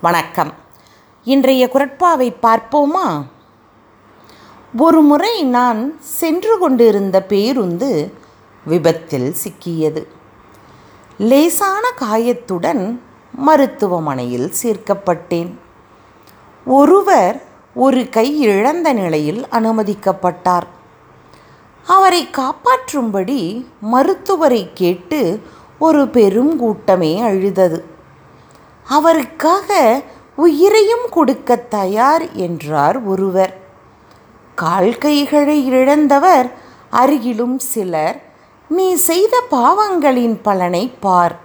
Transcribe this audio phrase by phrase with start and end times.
[0.00, 0.52] வணக்கம்.
[1.24, 3.24] இன்றைய குரட்பாவை பார்ப்போமா?
[4.76, 8.12] ஒரு முறை நான் சென்று கொண்டிருந்த பேருந்து
[8.64, 10.06] விபத்தில் சிக்கியது.
[11.18, 13.00] லேசான காயத்துடன்
[13.32, 15.58] மருத்துவமனையில் சேர்க்கப்பட்டேன்.
[16.66, 17.42] ஒருவர்
[17.74, 20.66] ஒரு கை இழந்த நிலையில் அனுமதிக்கப்பட்டார்.
[21.86, 25.40] அவரை காப்பாற்றும்படி மருத்துவரை கேட்டு
[25.78, 27.94] ஒரு பெரும் கூட்டமே அழுதது.
[28.88, 30.02] அவருக்காக
[30.36, 33.54] உயிரையும் கொடுக்க தயார் என்றார் ஒருவர்.
[34.54, 36.52] கால் கைகளை இழந்தவர்
[36.92, 38.22] அருகிலும் சிலர்.
[38.68, 41.36] நீ செய்த பாவங்களின் பலனை பார்.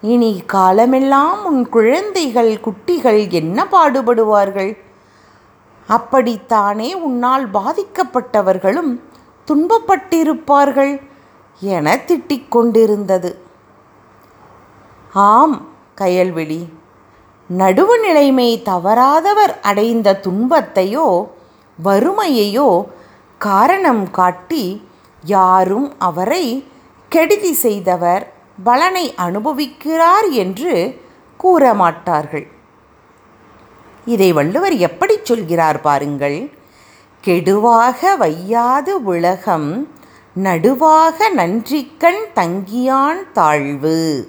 [0.00, 4.78] இனி காலமெல்லாம் உன் குழந்தைகள் குட்டிகள் என்ன பாடுபடுவார்கள்?
[5.86, 9.00] அப்படித்தானே உன்னால் பாதிக்கப்பட்டவர்களும்
[9.46, 11.02] துன்பப்பட்டிருப்பார்கள்
[11.60, 13.42] என திட்டிக் கொண்டிருந்தது.
[15.12, 15.68] ஆம்
[16.00, 16.68] கயல்விழி
[17.56, 21.26] நடுவு நிலைமை தவறாதவர் அடைந்த துன்பத்தையோ
[21.84, 22.86] வறுமையையோ
[23.38, 24.86] காரணம் காட்டி
[25.22, 26.64] யாரும் அவரை
[27.08, 31.00] கெடுதி செய்தவர் பலனை அனுபவிக்கிறார் என்று
[31.36, 32.46] கூற மாட்டார்கள்
[34.04, 36.52] இதை வள்ளுவர் எப்படி சொல்கிறார் பாருங்கள்.
[37.24, 39.88] கெடுவாக வையாது உலகம்
[40.42, 44.28] நடுவாக நன்றிக்கண் தங்கியான் தாழ்வு.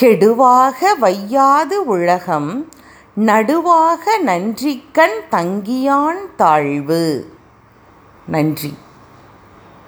[0.00, 2.68] கெடுவாக வையாது உலகம்
[3.16, 7.32] நடுவாக நன்றிக்கண் தங்கியான் தாழ்வு.
[8.26, 8.74] நன்றி.